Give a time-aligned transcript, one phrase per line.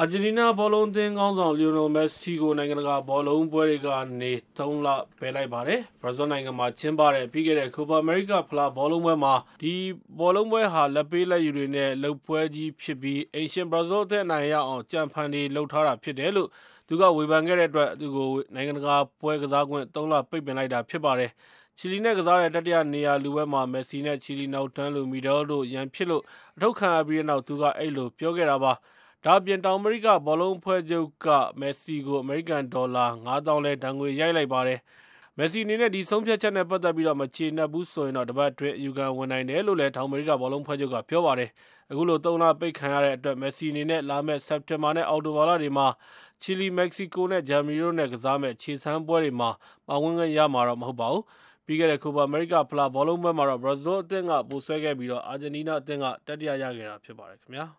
[0.00, 3.88] အာဂျင်တီးနားဘောလုံးအသင်းခေါင်းဆောင် လီယိုနယ်မက်ဆီကို နိုင်ငံတကာဘောလုံးပွဲတွေက
[4.20, 9.74] နေ ၃လဖယ်လိုက်ပါတယ်။ဘရာဇီးနိုင်ငံမှာကျင်းပတဲ့ ပြီးခဲ့တဲ့ Copa America ဖလားဘောလုံးပွဲမှာ ဒီ
[10.18, 16.48] ပွဲဟာ လာဘ်ပေးလာဘ်ယူတွေနဲ့ လုပ်ပွဲကြီးဖြစ်ပြီး အိမ်ရှင် ဘရာဇီးအသင်း အနိုင်ရအောင် ကြံဖန်တွေလုပ်ထားတာဖြစ်တယ်လို့
[16.88, 21.30] သူက ဝေဖန်ခဲ့တဲ့အတွက် သူ့ကို နိုင်ငံတကာပွဲကစားခွင့် ၃ လ ပိတ်ပင်လိုက်တာဖြစ်ပါတယ်။
[21.78, 26.22] ချီလီနဲ့ကစားတဲ့ တတိယနေရာလုပွဲမှာ မက်ဆီနဲ့ ချီလီနောက်တန်းလူ Medel တို့ ရန်ဖြစ်လို့
[26.56, 28.74] အထုတ်ခံရပြီးနောက် သူက အဲဒီလို ပြောခဲ့တာပါ။
[29.24, 31.26] ဒါ့အပြင် တောင်အမေရိက ဘောလုံးအဖွဲ့ချုပ်က
[31.60, 34.78] မက်ဆီကို အမေရိကန်ဒေါ်လာ ၅ သောင်းလည်း ဒဏ်ငွေရိုက်လိုက်ပါတယ်။
[35.38, 41.50] မက်ဆီအနေနဲ့ ဒီဆုံးဖြတ်ချက်နဲ့ ပတ်သက်ပြီး မကျေနပ်ဘူးဆိုရင်တပတ်အတွင်း အယူခံဝင်နိုင်တယ်လို့လည်း တောင်အမေရိက ဘောလုံးအဖွဲ့ချုပ်က ပြောပါတယ်။
[41.90, 45.86] အခုလို ၃လပိတ်ခံရတဲ့အတွက် မက်ဆီအနေနဲ့ လာမယ့် စက်တင်ဘာ နဲ့ အောက်တိုဘာလတွေမှာ
[46.42, 49.50] ချီလီ၊မက္ကဆီကို နဲ့ ဂျာမနီတို့နဲ့ ကစားမယ့် ခြေစမ်းပွဲတွေမှာ
[49.86, 51.22] ပါဝင်ခွင့်ရမှာ မဟုတ်ပါဘူး။
[51.66, 57.66] ပြီးခဲ့တဲ့ Copa America ဖလား ဘောလုံးပွဲမှာတော့ ဘရာဇီးအသင်းက ဗိုလ်စွဲခဲ့ပြီး အာဂျင်တီးနားအသင်းက တတိယ ရခဲ့တာဖြစ်ပါတယ်ခင်ဗျာ။